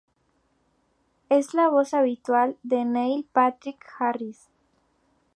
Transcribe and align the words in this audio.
Es 1.29 1.53
la 1.53 1.69
voz 1.69 1.93
habitual 1.93 2.57
de 2.63 2.85
Neil 2.85 3.29
Patrick 3.33 3.85
Harris. 3.99 4.49